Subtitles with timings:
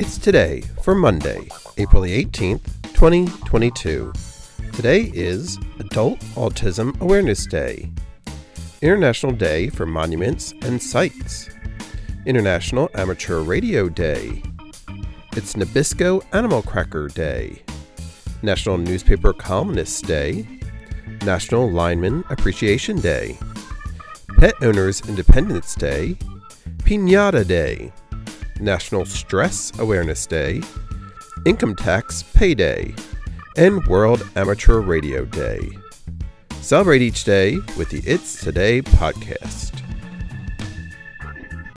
[0.00, 2.64] It's today for Monday, April the 18th,
[2.94, 4.10] 2022.
[4.72, 7.90] Today is Adult Autism Awareness Day,
[8.80, 11.50] International Day for Monuments and Sites,
[12.24, 14.42] International Amateur Radio Day.
[15.36, 17.62] It's Nabisco Animal Cracker Day,
[18.40, 20.46] National Newspaper Columnist Day,
[21.26, 23.38] National Lineman Appreciation Day,
[24.38, 26.16] Pet Owners Independence Day,
[26.78, 27.92] Pinata Day,
[28.60, 30.62] National Stress Awareness Day,
[31.44, 32.94] Income Tax Payday,
[33.56, 35.70] and World Amateur Radio Day.
[36.60, 39.79] Celebrate each day with the It's Today podcast.